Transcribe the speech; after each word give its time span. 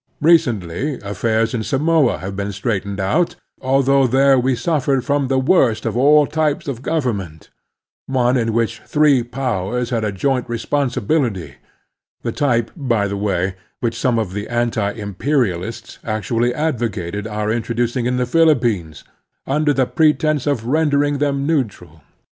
Recently 0.21 0.99
affairs 1.01 1.53
in 1.53 1.61
Samoa 1.61 2.17
have 2.17 2.35
been 2.35 2.51
straightened 2.51 2.99
out, 2.99 3.35
although 3.61 4.07
there 4.07 4.39
we 4.39 4.55
suffered 4.55 5.05
from 5.05 5.27
the 5.27 5.37
worst 5.37 5.85
of 5.85 5.95
all 5.95 6.25
types 6.25 6.67
of 6.67 6.81
government, 6.81 7.51
one 8.07 8.35
in 8.35 8.51
which 8.51 8.79
three 8.79 9.21
powers 9.21 9.91
had 9.91 10.03
a 10.03 10.11
joint 10.11 10.49
responsibility 10.49 11.57
(the 12.23 12.31
36 12.31 12.31
The 12.31 12.31
Strenuous 12.31 12.41
Life 12.41 12.65
type, 12.65 12.71
by 12.77 13.07
the 13.09 13.15
way, 13.17 13.55
which 13.79 13.95
some 13.99 14.17
of 14.17 14.33
the 14.33 14.47
anti 14.49 14.91
imperi 14.95 15.55
alists 15.55 15.99
actually 16.03 16.51
advocated 16.51 17.27
our 17.27 17.51
introducing 17.51 18.07
in 18.07 18.17
the 18.17 18.25
Philippines, 18.25 19.03
under 19.45 19.71
the 19.71 19.85
pretense 19.85 20.47
of 20.47 20.65
rendering 20.65 21.19
them 21.19 21.45
neutral). 21.45 22.01